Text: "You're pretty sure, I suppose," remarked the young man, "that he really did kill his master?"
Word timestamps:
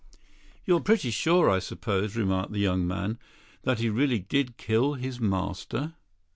"You're 0.65 0.79
pretty 0.79 1.11
sure, 1.11 1.47
I 1.47 1.59
suppose," 1.59 2.15
remarked 2.15 2.53
the 2.53 2.57
young 2.59 2.87
man, 2.87 3.19
"that 3.61 3.77
he 3.77 3.87
really 3.87 4.17
did 4.17 4.57
kill 4.57 4.95
his 4.95 5.19
master?" 5.19 5.93